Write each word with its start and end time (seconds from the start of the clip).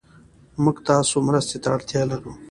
موږ 0.63 0.77
تاسو 0.89 1.15
مرستې 1.27 1.57
ته 1.63 1.67
اړتيا 1.75 2.01
لرو 2.11 2.31